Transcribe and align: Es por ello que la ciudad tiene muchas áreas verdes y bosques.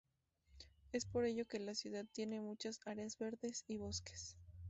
Es 0.93 1.05
por 1.05 1.25
ello 1.25 1.45
que 1.45 1.59
la 1.59 1.75
ciudad 1.75 2.07
tiene 2.11 2.41
muchas 2.41 2.79
áreas 2.87 3.19
verdes 3.19 3.63
y 3.67 3.77
bosques. 3.77 4.35